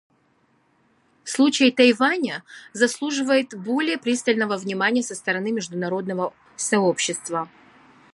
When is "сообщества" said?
6.55-7.47